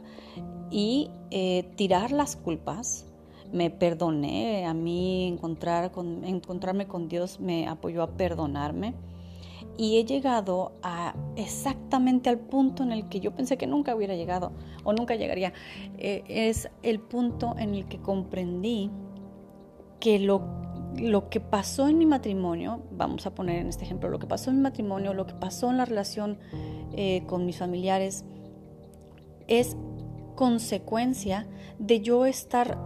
y 0.70 1.10
eh, 1.30 1.70
tirar 1.76 2.10
las 2.10 2.36
culpas 2.36 3.06
me 3.52 3.70
perdoné, 3.70 4.66
a 4.66 4.74
mí 4.74 5.26
encontrar 5.26 5.90
con, 5.90 6.24
encontrarme 6.24 6.86
con 6.86 7.08
Dios 7.08 7.40
me 7.40 7.66
apoyó 7.66 8.02
a 8.02 8.10
perdonarme 8.10 8.94
y 9.78 9.98
he 9.98 10.04
llegado 10.04 10.72
a 10.82 11.14
exactamente 11.36 12.28
al 12.28 12.38
punto 12.38 12.82
en 12.82 12.92
el 12.92 13.08
que 13.08 13.20
yo 13.20 13.34
pensé 13.34 13.56
que 13.56 13.66
nunca 13.66 13.94
hubiera 13.94 14.16
llegado 14.16 14.52
o 14.84 14.92
nunca 14.92 15.14
llegaría. 15.14 15.52
Eh, 15.98 16.24
es 16.28 16.68
el 16.82 17.00
punto 17.00 17.54
en 17.58 17.74
el 17.74 17.86
que 17.86 17.98
comprendí 17.98 18.90
que 20.00 20.18
lo, 20.18 20.42
lo 20.96 21.28
que 21.28 21.40
pasó 21.40 21.88
en 21.88 21.98
mi 21.98 22.06
matrimonio, 22.06 22.82
vamos 22.90 23.26
a 23.26 23.34
poner 23.34 23.60
en 23.60 23.68
este 23.68 23.84
ejemplo, 23.84 24.08
lo 24.08 24.18
que 24.18 24.26
pasó 24.26 24.50
en 24.50 24.56
mi 24.56 24.62
matrimonio, 24.62 25.14
lo 25.14 25.26
que 25.26 25.34
pasó 25.34 25.70
en 25.70 25.76
la 25.76 25.84
relación 25.84 26.38
eh, 26.92 27.22
con 27.26 27.46
mis 27.46 27.58
familiares, 27.58 28.24
es 29.46 29.76
consecuencia 30.34 31.46
de 31.78 32.00
yo 32.00 32.26
estar 32.26 32.78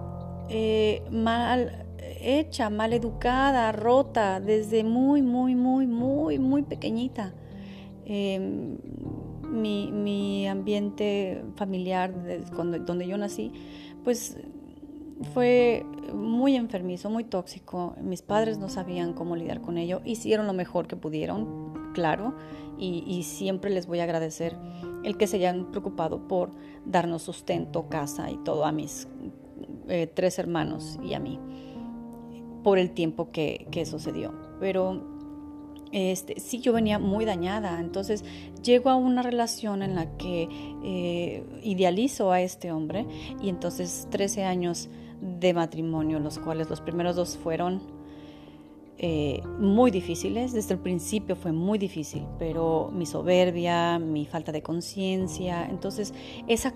eh, 0.48 1.02
mal 1.10 1.86
hecha, 2.20 2.70
mal 2.70 2.92
educada, 2.92 3.72
rota 3.72 4.40
desde 4.40 4.84
muy, 4.84 5.22
muy, 5.22 5.54
muy, 5.54 5.86
muy, 5.86 6.38
muy 6.38 6.62
pequeñita. 6.62 7.34
Em, 8.04 8.78
mi, 9.52 10.48
ambiente 10.48 11.44
familiar, 11.56 12.14
donde 12.86 13.06
yo 13.06 13.16
nací, 13.16 13.52
pues 14.02 14.38
fue 15.34 15.84
muy 16.12 16.56
enfermizo, 16.56 17.10
muy 17.10 17.24
tóxico. 17.24 17.94
Mis 18.00 18.22
padres 18.22 18.58
no 18.58 18.68
sabían 18.68 19.12
cómo 19.12 19.36
lidiar 19.36 19.60
con 19.60 19.78
ello. 19.78 20.00
Hicieron 20.04 20.46
lo 20.46 20.52
mejor 20.52 20.86
que 20.86 20.96
pudieron, 20.96 21.92
claro, 21.94 22.34
y, 22.78 23.22
siempre 23.22 23.70
les 23.70 23.86
voy 23.86 24.00
a 24.00 24.04
agradecer 24.04 24.56
el 25.04 25.16
que 25.16 25.28
se 25.28 25.36
hayan 25.36 25.70
preocupado 25.70 26.26
por 26.26 26.50
darnos 26.84 27.22
sustento, 27.22 27.88
casa 27.88 28.30
y 28.30 28.36
todo 28.38 28.64
a 28.64 28.72
mis 28.72 29.06
eh, 29.88 30.08
tres 30.12 30.40
hermanos 30.40 30.98
y 31.00 31.14
a 31.14 31.20
mí 31.20 31.38
por 32.64 32.78
el 32.78 32.90
tiempo 32.90 33.30
que, 33.30 33.84
sucedió. 33.88 34.32
Pero 34.58 35.00
este, 35.92 36.40
sí, 36.40 36.60
yo 36.60 36.72
venía 36.72 36.98
muy 36.98 37.24
dañada. 37.24 37.80
Entonces 37.80 38.24
llego 38.62 38.90
a 38.90 38.96
una 38.96 39.22
relación 39.22 39.82
en 39.82 39.94
la 39.94 40.16
que 40.16 40.48
eh, 40.82 41.44
idealizo 41.62 42.32
a 42.32 42.40
este 42.40 42.72
hombre 42.72 43.06
y 43.40 43.48
entonces 43.48 44.08
13 44.10 44.44
años 44.44 44.88
de 45.22 45.54
matrimonio, 45.54 46.18
los 46.18 46.38
cuales 46.38 46.68
los 46.68 46.80
primeros 46.80 47.14
dos 47.14 47.38
fueron 47.38 47.80
eh, 48.98 49.42
muy 49.58 49.90
difíciles, 49.90 50.52
desde 50.52 50.74
el 50.74 50.80
principio 50.80 51.34
fue 51.34 51.52
muy 51.52 51.78
difícil, 51.78 52.26
pero 52.38 52.90
mi 52.92 53.06
soberbia, 53.06 53.98
mi 53.98 54.26
falta 54.26 54.52
de 54.52 54.62
conciencia, 54.62 55.66
entonces 55.68 56.12
esa 56.46 56.74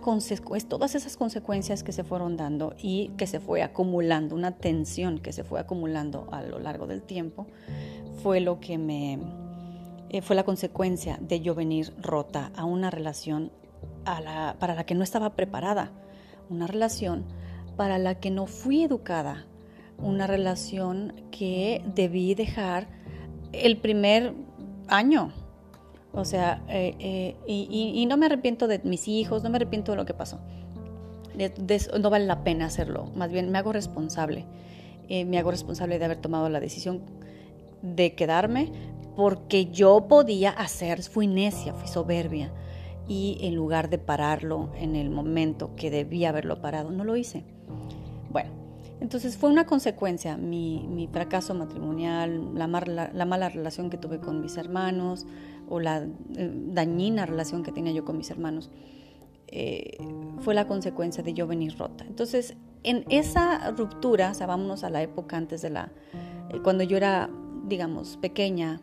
todas 0.69 0.95
esas 0.95 1.17
consecuencias 1.17 1.85
que 1.85 1.93
se 1.93 2.05
fueron 2.05 2.37
dando 2.37 2.75
y 2.81 3.09
que 3.17 3.27
se 3.27 3.39
fue 3.39 3.63
acumulando, 3.63 4.35
una 4.35 4.53
tensión 4.53 5.19
que 5.19 5.33
se 5.33 5.45
fue 5.45 5.61
acumulando 5.61 6.27
a 6.33 6.43
lo 6.43 6.59
largo 6.59 6.87
del 6.87 7.03
tiempo, 7.03 7.47
fue 8.23 8.41
lo 8.41 8.61
que 8.61 8.79
me 8.79 9.19
eh, 10.09 10.23
fue 10.23 10.37
la 10.37 10.45
consecuencia 10.45 11.19
de 11.21 11.41
yo 11.41 11.55
venir 11.55 11.93
rota 12.01 12.51
a 12.57 12.65
una 12.65 12.91
relación 12.91 13.53
para 14.05 14.75
la 14.75 14.85
que 14.85 14.95
no 14.95 15.03
estaba 15.03 15.35
preparada, 15.35 15.91
una 16.49 16.67
relación 16.67 17.25
para 17.77 17.99
la 17.99 18.17
que 18.17 18.31
no 18.31 18.47
fui 18.47 18.83
educada, 18.83 19.47
una 19.99 20.27
relación 20.27 21.15
que 21.31 21.83
debí 21.95 22.35
dejar 22.35 22.89
el 23.53 23.79
primer 23.79 24.35
año. 24.89 25.33
O 26.13 26.25
sea, 26.25 26.63
eh, 26.69 26.95
eh, 26.99 27.37
y, 27.47 28.07
no 28.07 28.17
me 28.17 28.27
arrepiento 28.27 28.69
de 28.69 28.81
mis 28.85 29.07
hijos, 29.09 29.43
no 29.43 29.51
me 29.51 29.57
arrepiento 29.57 29.93
de 29.93 29.97
lo 29.97 30.07
que 30.07 30.15
pasó. 30.15 30.41
no 31.99 32.11
vale 32.11 32.27
la 32.27 32.43
pena 32.43 32.67
hacerlo, 32.67 33.11
más 33.15 33.31
bien 33.31 33.51
me 33.51 33.59
hago 33.59 33.73
responsable. 33.73 34.47
Eh, 35.09 35.25
me 35.25 35.39
hago 35.39 35.51
responsable 35.51 35.99
de 35.99 36.05
haber 36.05 36.17
tomado 36.17 36.49
la 36.49 36.59
decisión 36.59 37.03
de 37.83 38.15
quedarme 38.15 38.73
porque 39.15 39.67
yo 39.67 40.09
podía 40.09 40.51
hacer, 40.51 41.03
fui 41.03 41.27
necia, 41.27 41.75
fui 41.75 41.87
soberbia 41.89 42.53
y 43.09 43.39
en 43.43 43.55
lugar 43.55 43.89
de 43.89 43.99
pararlo 43.99 44.73
en 44.77 44.97
el 44.97 45.11
momento 45.11 45.77
que 45.77 45.91
debía 45.91 46.31
haberlo 46.31 46.61
parado, 46.61 46.91
no 46.91 47.05
lo 47.05 47.17
hice. 47.17 47.45
Bueno, 48.31 48.51
entonces 49.01 49.37
fue 49.37 49.51
una 49.51 49.67
consecuencia 49.67 50.37
mi, 50.37 51.09
fracaso 51.13 51.55
matrimonial, 51.55 52.55
la, 52.55 52.67
mala 52.67 53.49
relación 53.49 53.91
que 53.91 53.99
tuve 53.99 54.21
con 54.21 54.41
mis 54.41 54.57
hermanos 54.57 55.27
o 55.69 55.81
la 55.81 56.07
eh, 56.37 56.53
dañina 56.69 57.27
relación 57.27 57.63
que 57.63 57.73
tenía 57.73 57.93
yo 57.93 58.05
con 58.05 58.17
mis 58.17 58.31
hermanos. 58.31 58.71
Eh, 59.49 59.99
fue 60.41 60.55
la 60.55 60.67
consecuencia 60.67 61.23
de 61.23 61.35
yo 61.35 61.47
venir 61.47 61.77
rota. 61.79 62.05
Entonces, 62.05 62.57
en 62.83 63.05
esa 63.09 63.71
ruptura, 63.71 64.31
o 64.31 64.35
sea, 64.35 64.47
vámonos 64.47 64.83
a 64.83 64.91
la 64.91 65.03
época 65.03 65.37
antes 65.37 65.63
de 65.63 65.71
la, 65.71 65.93
eh, 66.51 66.61
cuando 66.63 66.83
yo 66.83 66.97
era, 66.97 67.31
digamos, 67.65 68.17
pequeña, 68.17 68.81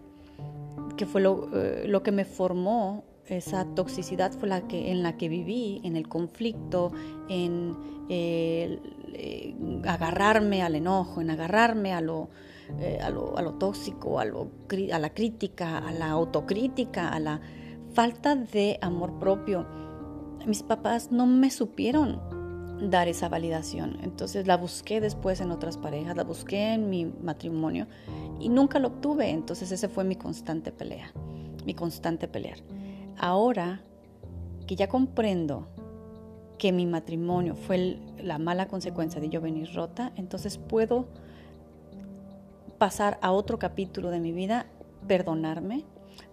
que 0.95 1.05
fue 1.05 1.21
lo, 1.21 1.49
lo 1.85 2.03
que 2.03 2.11
me 2.11 2.23
formó 2.23 3.03
esa 3.27 3.65
toxicidad 3.75 4.31
fue 4.33 4.49
la 4.49 4.67
que 4.67 4.91
en 4.91 5.03
la 5.03 5.17
que 5.17 5.29
viví, 5.29 5.81
en 5.83 5.95
el 5.95 6.07
conflicto, 6.07 6.91
en 7.29 7.75
eh, 8.09 8.79
agarrarme 9.85 10.61
al 10.61 10.75
enojo, 10.75 11.21
en 11.21 11.29
agarrarme 11.29 11.93
a 11.93 12.01
lo, 12.01 12.29
eh, 12.79 12.99
a 13.01 13.09
lo, 13.09 13.37
a 13.37 13.41
lo 13.41 13.53
tóxico, 13.53 14.19
a, 14.19 14.25
lo, 14.25 14.49
a 14.91 14.99
la 14.99 15.13
crítica, 15.13 15.77
a 15.77 15.91
la 15.93 16.09
autocrítica, 16.09 17.09
a 17.09 17.19
la 17.19 17.41
falta 17.93 18.35
de 18.35 18.77
amor 18.81 19.19
propio. 19.19 19.65
Mis 20.45 20.63
papás 20.63 21.11
no 21.11 21.25
me 21.25 21.49
supieron 21.49 22.19
dar 22.89 23.07
esa 23.07 23.29
validación. 23.29 23.99
Entonces 24.03 24.47
la 24.47 24.57
busqué 24.57 24.99
después 24.99 25.39
en 25.41 25.51
otras 25.51 25.77
parejas, 25.77 26.17
la 26.17 26.23
busqué 26.23 26.73
en 26.73 26.89
mi 26.89 27.05
matrimonio 27.05 27.87
y 28.39 28.49
nunca 28.49 28.79
lo 28.79 28.89
obtuve. 28.89 29.29
Entonces 29.29 29.71
ese 29.71 29.87
fue 29.87 30.03
mi 30.03 30.15
constante 30.15 30.71
pelea, 30.71 31.13
mi 31.65 31.73
constante 31.73 32.27
pelear. 32.27 32.57
Ahora 33.17 33.81
que 34.67 34.75
ya 34.75 34.87
comprendo 34.87 35.67
que 36.57 36.71
mi 36.71 36.85
matrimonio 36.85 37.55
fue 37.55 37.99
la 38.17 38.37
mala 38.37 38.67
consecuencia 38.67 39.19
de 39.19 39.29
yo 39.29 39.41
venir 39.41 39.73
rota, 39.73 40.11
entonces 40.15 40.57
puedo 40.57 41.07
pasar 42.77 43.17
a 43.21 43.31
otro 43.31 43.59
capítulo 43.59 44.09
de 44.11 44.19
mi 44.19 44.31
vida, 44.31 44.65
perdonarme, 45.07 45.83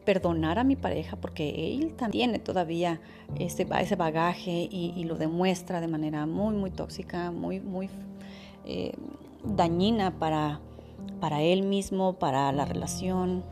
perdonar 0.05 0.59
a 0.59 0.65
mi 0.65 0.77
pareja, 0.77 1.17
porque 1.17 1.75
él 1.75 1.95
también 1.95 2.31
tiene 2.31 2.39
todavía 2.39 3.01
ese, 3.39 3.67
ese 3.81 3.97
bagaje 3.97 4.69
y, 4.71 5.05
lo 5.05 5.17
demuestra 5.17 5.81
de 5.81 5.89
manera 5.89 6.27
muy, 6.27 6.55
muy 6.55 6.71
tóxica, 6.71 7.31
muy, 7.31 7.61
muy 7.61 7.89
eh, 8.65 8.93
dañina 9.45 10.19
para, 10.19 10.61
para 11.21 11.43
él 11.43 11.63
mismo, 11.63 12.15
para 12.15 12.53
la 12.53 12.65
relación, 12.65 13.45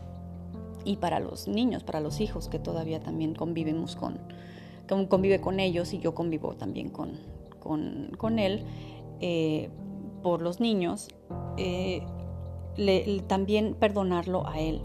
y 0.84 0.96
para 0.96 1.20
los 1.20 1.48
niños, 1.48 1.82
para 1.84 2.00
los 2.00 2.20
hijos 2.20 2.48
que 2.48 2.58
todavía 2.58 3.00
también 3.00 3.34
convivimos 3.34 3.96
con, 3.96 4.18
convive 5.08 5.40
con 5.40 5.60
ellos 5.60 5.92
y 5.92 5.98
yo 5.98 6.14
convivo 6.14 6.54
también 6.54 6.90
con, 6.90 7.18
con, 7.58 8.38
él, 8.38 8.64
eh, 9.20 9.70
por 10.22 10.42
los 10.42 10.60
niños, 10.60 11.08
eh, 11.56 12.02
también 13.26 13.74
perdonarlo 13.74 14.46
a 14.46 14.60
él, 14.60 14.80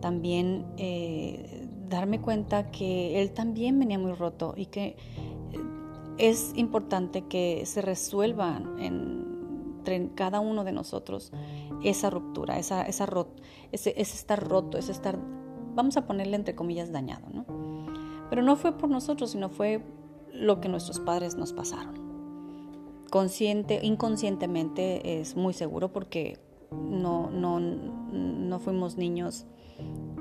también 0.00 0.66
eh, 0.76 1.68
darme 1.88 2.20
cuenta 2.20 2.70
que 2.70 3.20
él 3.20 3.32
también 3.32 3.78
venía 3.78 3.98
muy 3.98 4.12
roto 4.12 4.54
y 4.56 4.66
que 4.66 4.96
es 6.18 6.52
importante 6.56 7.22
que 7.22 7.64
se 7.66 7.82
resuelvan 7.82 8.78
entre 8.78 10.10
cada 10.14 10.40
uno 10.40 10.64
de 10.64 10.72
nosotros 10.72 11.32
esa 11.82 12.10
ruptura, 12.10 12.58
esa, 12.58 12.82
esa 12.82 13.08
ese, 13.72 14.00
estar 14.00 14.46
roto, 14.46 14.78
ese 14.78 14.92
estar 14.92 15.18
vamos 15.74 15.96
a 15.96 16.06
ponerle 16.06 16.36
entre 16.36 16.54
comillas 16.54 16.92
dañado, 16.92 17.28
¿no? 17.32 17.44
Pero 18.30 18.42
no 18.42 18.56
fue 18.56 18.72
por 18.72 18.88
nosotros, 18.88 19.30
sino 19.30 19.48
fue 19.48 19.82
lo 20.32 20.60
que 20.60 20.68
nuestros 20.68 21.00
padres 21.00 21.36
nos 21.36 21.52
pasaron. 21.52 22.00
Consciente, 23.10 23.80
inconscientemente 23.82 25.20
es 25.20 25.36
muy 25.36 25.52
seguro 25.52 25.92
porque 25.92 26.38
no, 26.70 27.30
no, 27.30 27.60
no 27.60 28.58
fuimos 28.58 28.96
niños 28.96 29.46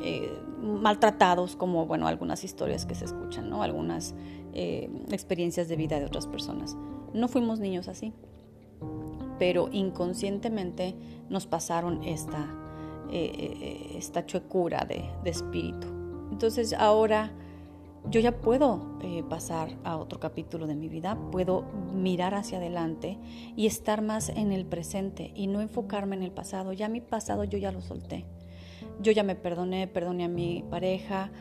eh, 0.04 0.32
maltratados 0.62 1.56
como, 1.56 1.86
bueno, 1.86 2.08
algunas 2.08 2.44
historias 2.44 2.86
que 2.86 2.96
se 2.96 3.06
escuchan, 3.06 3.50
¿no? 3.50 3.64
Algunas 3.64 4.14
eh, 4.54 4.90
experiencias 5.10 5.68
de 5.70 5.76
vida 5.76 6.00
de 6.00 6.06
otras 6.06 6.28
personas. 6.28 6.76
No 7.14 7.28
fuimos 7.28 7.60
niños 7.60 7.88
así, 7.88 8.14
pero 9.40 9.70
inconscientemente 9.72 10.96
nos 11.30 11.48
pasaron 11.48 12.04
esta, 12.04 12.48
eh, 13.14 13.58
eh, 13.62 13.98
esta 13.98 14.26
chuecura 14.26 14.88
de, 14.88 15.04
espíritu. 15.30 15.88
Entonces 16.32 16.72
ahora 16.72 17.32
yo 18.10 18.22
ya 18.22 18.38
puedo 18.40 18.98
eh, 19.04 19.22
pasar 19.30 19.78
a 19.84 19.98
otro 19.98 20.20
capítulo 20.20 20.66
de 20.66 20.76
mi 20.76 20.88
vida, 20.88 21.18
puedo 21.30 21.66
mirar 21.94 22.34
hacia 22.36 22.58
adelante 22.58 23.18
y 23.58 23.68
estar 23.68 24.02
más 24.02 24.30
en 24.30 24.54
el 24.54 24.66
presente 24.66 25.32
y 25.36 25.48
no 25.48 25.60
enfocarme 25.60 26.16
en 26.16 26.24
el 26.24 26.32
pasado. 26.32 26.72
Ya 26.72 26.88
mi 26.88 27.02
pasado 27.02 27.44
yo 27.44 27.58
ya 27.58 27.74
lo 27.74 27.82
solté. 27.82 28.26
Yo 29.02 29.12
ya 29.12 29.24
me 29.24 29.36
perdoné, 29.36 29.88
perdoné 29.88 30.24
a 30.24 30.30
mi 30.30 30.64
pareja, 30.70 31.32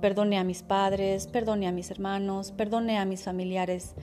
perdoné 0.00 0.38
a 0.38 0.44
mis 0.44 0.62
padres, 0.62 1.26
perdoné 1.26 1.68
a 1.68 1.72
mis 1.72 1.90
hermanos, 1.90 2.52
perdoné 2.52 2.98
a 2.98 3.04
mis 3.04 3.22
familiares 3.22 3.94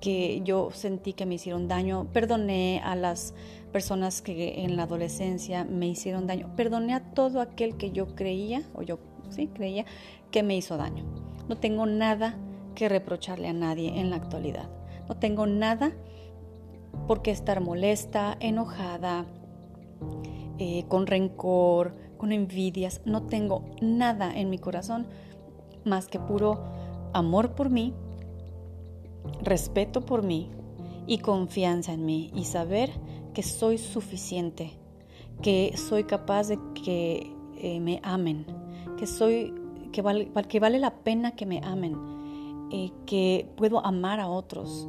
que 0.00 0.40
yo 0.44 0.70
sentí 0.72 1.12
que 1.12 1.26
me 1.26 1.36
hicieron 1.36 1.68
daño, 1.68 2.06
perdoné 2.12 2.80
a 2.84 2.94
las 2.94 3.34
personas 3.72 4.22
que 4.22 4.64
en 4.64 4.76
la 4.76 4.84
adolescencia 4.84 5.64
me 5.64 5.86
hicieron 5.88 6.26
daño, 6.26 6.54
perdoné 6.56 6.94
a 6.94 7.12
todo 7.12 7.40
aquel 7.40 7.76
que 7.76 7.90
yo 7.90 8.14
creía, 8.14 8.62
o 8.74 8.82
yo 8.82 8.98
sí 9.30 9.48
creía, 9.48 9.84
que 10.30 10.42
me 10.42 10.56
hizo 10.56 10.76
daño. 10.76 11.04
No 11.48 11.56
tengo 11.56 11.86
nada 11.86 12.36
que 12.74 12.88
reprocharle 12.88 13.48
a 13.48 13.52
nadie 13.52 13.98
en 13.98 14.10
la 14.10 14.16
actualidad. 14.16 14.68
No 15.08 15.16
tengo 15.16 15.46
nada 15.46 15.92
por 17.06 17.22
qué 17.22 17.30
estar 17.30 17.60
molesta, 17.60 18.36
enojada, 18.40 19.26
eh, 20.58 20.84
con 20.88 21.06
rencor, 21.06 21.96
con 22.18 22.32
envidias. 22.32 23.00
No 23.04 23.26
tengo 23.26 23.64
nada 23.80 24.32
en 24.36 24.50
mi 24.50 24.58
corazón 24.58 25.06
más 25.84 26.08
que 26.08 26.18
puro 26.18 26.62
amor 27.12 27.54
por 27.54 27.70
mí, 27.70 27.94
respeto 29.42 30.04
por 30.04 30.22
mí 30.22 30.50
y 31.06 31.18
confianza 31.18 31.92
en 31.92 32.04
mí 32.04 32.30
y 32.34 32.44
saber 32.44 32.90
que 33.38 33.44
soy 33.44 33.78
suficiente, 33.78 34.72
que 35.42 35.72
soy 35.76 36.02
capaz 36.02 36.48
de 36.48 36.58
que 36.74 37.32
eh, 37.58 37.78
me 37.78 38.00
amen, 38.02 38.44
que 38.96 39.06
soy 39.06 39.54
que 39.92 40.02
vale, 40.02 40.28
que 40.48 40.58
vale 40.58 40.80
la 40.80 41.04
pena 41.04 41.36
que 41.36 41.46
me 41.46 41.60
amen, 41.62 41.94
eh, 42.72 42.90
que 43.06 43.48
puedo 43.56 43.86
amar 43.86 44.18
a 44.18 44.26
otros 44.26 44.88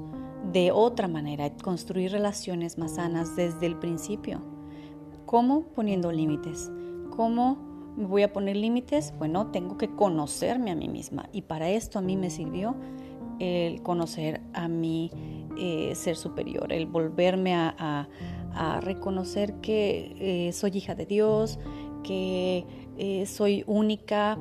de 0.52 0.72
otra 0.72 1.08
manera, 1.08 1.56
construir 1.58 2.12
relaciones 2.12 2.80
más 2.80 2.96
sanas 2.96 3.36
desde 3.36 3.68
el 3.68 3.78
principio. 3.78 4.42
¿Cómo? 5.28 5.66
Poniendo 5.76 6.12
límites. 6.12 6.72
¿Cómo 7.16 7.60
me 7.98 8.08
voy 8.08 8.24
a 8.24 8.34
poner 8.34 8.56
límites? 8.56 9.14
Bueno, 9.16 9.52
tengo 9.52 9.78
que 9.78 9.94
conocerme 9.94 10.72
a 10.72 10.76
mí 10.76 10.90
misma 10.90 11.30
y 11.32 11.44
para 11.44 11.70
esto 11.70 12.00
a 12.00 12.02
mí 12.02 12.18
me 12.18 12.32
sirvió 12.32 12.76
el 13.38 13.84
conocer 13.84 14.42
a 14.54 14.68
mi 14.68 15.12
eh, 15.58 15.94
ser 15.96 16.16
superior, 16.16 16.72
el 16.72 16.86
volverme 16.86 17.54
a, 17.54 18.08
reconocer 18.82 19.56
que 19.62 20.48
eh, 20.48 20.52
soy 20.54 20.72
hija 20.78 20.96
de 20.96 21.06
Dios, 21.06 21.60
que 22.04 22.66
eh, 22.98 23.26
soy 23.26 23.64
única, 23.68 24.38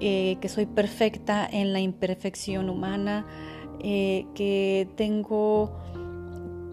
que 0.00 0.48
soy 0.48 0.66
perfecta 0.66 1.48
en 1.50 1.72
la 1.72 1.80
imperfección 1.80 2.68
humana, 2.68 3.26
que 3.80 4.88
tengo 4.96 5.72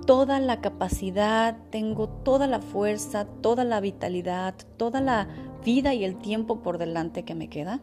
toda 0.05 0.39
la 0.39 0.59
capacidad, 0.59 1.57
tengo 1.69 2.09
toda 2.09 2.47
la 2.47 2.59
fuerza, 2.59 3.25
toda 3.25 3.63
la 3.63 3.79
vitalidad, 3.79 4.55
toda 4.75 4.99
la 4.99 5.29
vida 5.63 5.93
y 5.93 6.03
el 6.03 6.17
tiempo 6.17 6.61
por 6.61 6.77
delante 6.77 7.23
que 7.23 7.35
me 7.35 7.49
queda 7.49 7.81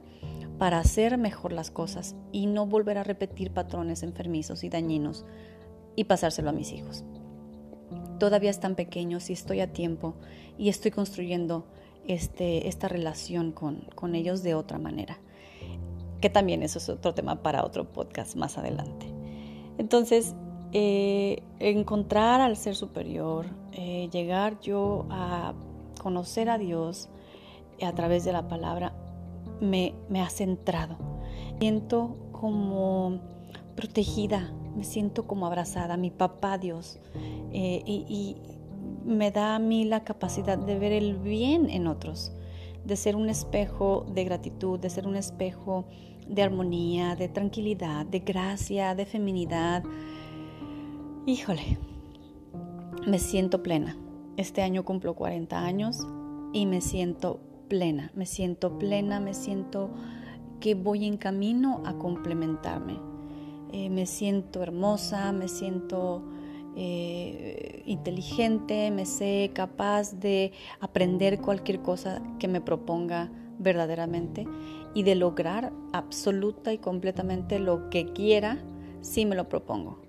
para 0.59 0.81
hacer 0.81 1.17
mejor 1.19 1.53
las 1.53 1.71
cosas 1.71 2.17
y 2.33 2.47
no 2.47 2.67
volver 2.67 2.99
a 2.99 3.05
repetir 3.05 3.53
patrones 3.53 4.03
enfermizos 4.03 4.65
y 4.65 4.69
dañinos 4.69 5.25
y 5.95 6.05
pasárselo 6.05 6.51
a 6.51 6.53
mis 6.53 6.73
hijos. 6.73 7.05
Todavía 8.19 8.51
están 8.51 8.75
pequeños 8.75 9.31
y 9.31 9.33
estoy 9.33 9.61
a 9.61 9.73
tiempo 9.73 10.15
y 10.57 10.69
estoy 10.69 10.91
construyendo 10.91 11.67
este, 12.07 12.69
esta 12.69 12.89
relación 12.89 13.53
con, 13.53 13.83
con 13.95 14.15
ellos 14.15 14.43
de 14.43 14.55
otra 14.55 14.79
manera. 14.79 15.19
Que 16.21 16.31
también 16.31 16.63
eso 16.63 16.79
es 16.79 16.89
otro 16.89 17.15
tema 17.15 17.43
para 17.43 17.65
otro 17.65 17.93
podcast 17.93 18.35
más 18.35 18.59
adelante. 18.59 19.07
Entonces, 19.79 20.35
eh, 20.73 21.43
encontrar 21.61 22.41
al 22.41 22.57
ser 22.57 22.75
superior, 22.75 23.47
eh, 23.73 24.09
llegar 24.13 24.61
yo 24.61 25.07
a 25.11 25.55
conocer 26.03 26.51
a 26.51 26.59
Dios 26.59 27.09
a 27.83 27.93
través 27.93 28.25
de 28.25 28.33
la 28.33 28.49
palabra, 28.49 28.93
me, 29.61 29.95
me 30.09 30.21
ha 30.21 30.29
centrado. 30.29 30.97
Siento 31.61 32.17
como 32.33 33.21
protegida, 33.77 34.53
me 34.79 34.85
siento 34.85 35.27
como 35.27 35.45
abrazada, 35.47 35.97
mi 35.97 36.11
papá 36.11 36.57
Dios, 36.57 37.01
eh, 37.53 37.83
y, 37.85 38.37
me 39.05 39.31
da 39.31 39.57
a 39.57 39.59
mí 39.59 39.85
la 39.85 40.05
capacidad 40.05 40.59
de 40.59 40.79
ver 40.79 40.93
el 40.93 41.17
bien 41.17 41.69
en 41.71 41.87
otros, 41.87 42.31
de 42.85 42.95
ser 42.95 43.17
un 43.17 43.29
espejo 43.29 44.07
de 44.15 44.25
gratitud, 44.25 44.79
de 44.79 44.91
ser 44.91 45.07
un 45.07 45.17
espejo 45.17 45.87
de 46.29 46.43
armonía, 46.43 47.17
de 47.17 47.29
tranquilidad, 47.29 48.05
de 48.07 48.21
gracia, 48.21 48.95
de 48.95 49.07
feminidad. 49.07 49.83
Híjole, 51.27 51.79
me 53.07 53.19
siento 53.19 53.63
plena. 53.63 53.97
Este 54.37 54.63
año 54.63 54.85
cumplo 54.85 55.15
40 55.15 55.59
años 55.59 56.07
y 56.53 56.67
me 56.67 56.83
siento 56.83 57.41
plena, 57.69 58.13
me 58.15 58.27
siento 58.27 58.79
plena, 58.79 59.21
me 59.21 59.33
siento 59.33 59.91
que 60.61 60.75
voy 60.75 61.07
en 61.07 61.17
camino 61.17 61.83
a 61.87 61.95
complementarme. 61.95 63.08
Eh, 63.73 63.91
me 63.91 64.07
siento 64.07 64.63
hermosa, 64.63 65.33
me 65.33 65.49
siento 65.49 66.23
eh, 66.77 67.83
inteligente, 67.87 68.91
me 68.91 69.05
sé 69.05 69.51
capaz 69.53 70.15
de 70.15 70.53
aprender 70.81 71.41
cualquier 71.41 71.81
cosa 71.83 72.23
que 72.39 72.49
me 72.49 72.61
proponga 72.61 73.31
verdaderamente 73.59 74.47
y 74.95 75.03
de 75.03 75.17
lograr 75.17 75.73
absoluta 75.93 76.73
y 76.73 76.79
completamente 76.79 77.59
lo 77.59 77.91
que 77.91 78.13
quiera 78.13 78.59
si 79.01 79.27
me 79.27 79.37
lo 79.37 79.49
propongo, 79.49 80.01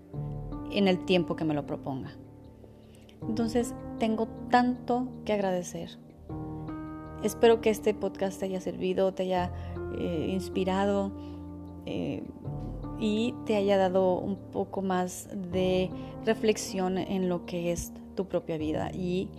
en 0.71 0.87
el 0.87 1.03
tiempo 1.05 1.35
que 1.35 1.43
me 1.43 1.53
lo 1.53 1.65
proponga. 1.65 2.11
Entonces, 3.27 3.73
tengo 3.99 4.27
tanto 4.49 5.09
que 5.25 5.33
agradecer. 5.33 5.97
Espero 7.23 7.59
que 7.59 7.69
este 7.69 7.93
podcast 7.93 8.39
te 8.39 8.45
haya 8.45 8.61
servido, 8.61 9.13
te 9.13 9.23
haya 9.23 9.51
eh, 9.97 10.29
inspirado 10.31 11.11
y 12.99 13.33
te 13.45 13.55
haya 13.55 13.77
dado 13.77 14.19
un 14.19 14.35
poco 14.35 14.81
más 14.81 15.29
de 15.51 15.89
reflexión 16.25 16.97
en 16.97 17.29
lo 17.29 17.45
que 17.45 17.71
es 17.71 17.93
tu 18.15 18.27
propia 18.27 18.57
vida 18.57 18.91
y 18.93 19.29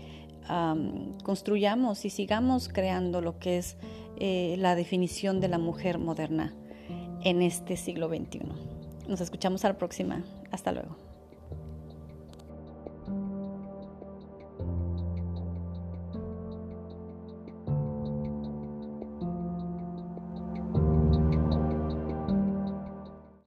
construyamos 1.23 2.05
y 2.05 2.11
sigamos 2.11 2.69
creando 2.69 3.21
lo 3.21 3.39
que 3.39 3.59
es 3.59 3.77
eh, 4.17 4.57
la 4.59 4.75
definición 4.75 5.41
de 5.41 5.49
la 5.49 5.59
mujer 5.59 5.99
moderna 5.99 6.55
en 7.23 7.43
este 7.43 7.77
siglo 7.77 8.09
XXI. 8.09 8.41
Nos 9.07 9.21
escuchamos 9.21 9.65
a 9.65 9.69
la 9.69 9.79
próxima. 9.79 10.25
Hasta 10.51 10.73
luego. 10.73 11.10